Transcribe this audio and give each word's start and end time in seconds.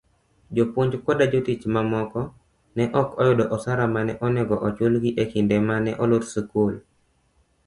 jopuonj 0.55 0.93
koda 1.05 1.25
jotich 1.33 1.63
mamoko, 1.75 2.21
ne 2.75 2.85
okyud 3.01 3.39
osara 3.55 3.85
mane 3.95 4.13
onego 4.27 4.55
ochulgi 4.67 5.11
ekinde 5.23 5.57
mane 5.69 5.91
olor 6.03 6.23
skul. 6.33 6.73